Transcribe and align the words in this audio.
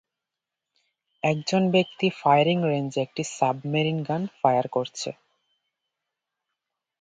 একজন 1.23 1.63
ব্যক্তি 1.75 2.07
ফায়ারিং 2.19 2.57
রেঞ্জে 2.65 2.99
একটি 3.01 3.23
সাব 3.31 3.55
মেশিন 3.65 3.97
গান 4.07 4.21
ফায়ার 4.37 4.65
করছে 4.67 5.09